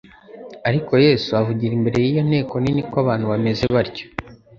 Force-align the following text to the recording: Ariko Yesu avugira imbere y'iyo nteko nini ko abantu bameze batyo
Ariko 0.69 0.91
Yesu 1.05 1.29
avugira 1.41 1.73
imbere 1.75 1.97
y'iyo 2.01 2.21
nteko 2.29 2.53
nini 2.59 2.81
ko 2.89 2.95
abantu 3.03 3.25
bameze 3.31 3.63
batyo 3.75 4.05